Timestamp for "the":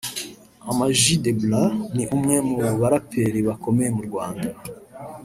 1.23-1.31